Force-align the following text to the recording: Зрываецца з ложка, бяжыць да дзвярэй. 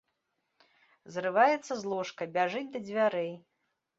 Зрываецца 1.17 1.73
з 1.83 1.91
ложка, 1.91 2.23
бяжыць 2.37 2.65
да 2.77 2.83
дзвярэй. 2.87 3.31